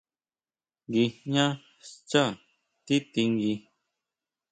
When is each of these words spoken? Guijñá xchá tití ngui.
Guijñá 0.91 1.45
xchá 1.91 2.23
tití 2.85 3.21
ngui. 3.33 3.55